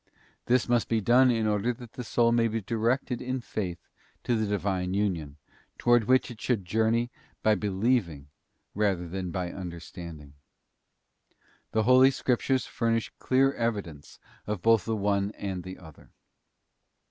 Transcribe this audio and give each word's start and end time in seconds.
This 0.47 0.67
must 0.67 0.89
be 0.89 0.99
done 0.99 1.29
in 1.29 1.45
order 1.45 1.71
that 1.75 1.93
the 1.93 2.03
soul 2.03 2.31
may 2.31 2.47
be 2.47 2.59
directed 2.59 3.21
in 3.21 3.39
Faith 3.39 3.87
to 4.23 4.35
the 4.35 4.47
Divine 4.47 4.95
union, 4.95 5.37
towards 5.77 6.07
which 6.07 6.31
it 6.31 6.41
should 6.41 6.65
journey 6.65 7.11
by 7.43 7.53
be 7.53 7.69
lieving 7.69 8.25
rather 8.73 9.07
than 9.07 9.29
by 9.29 9.51
understanding. 9.51 10.33
The 11.73 11.83
Holy 11.83 12.09
Scriptures 12.09 12.65
furnish 12.65 13.11
clear 13.19 13.53
evidence 13.53 14.17
of 14.47 14.63
both 14.63 14.85
the 14.85 14.95
one 14.95 15.33
and 15.33 15.61
the 15.61 15.77
other. 15.77 16.09